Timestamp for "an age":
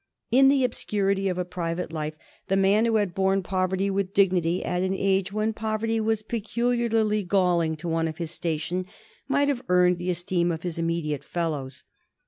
4.81-5.31